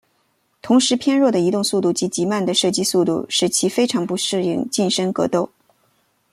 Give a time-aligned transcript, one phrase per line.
[0.63, 5.51] 同时偏弱的移动速度及极慢的射击速度使其非常不适应近身战斗。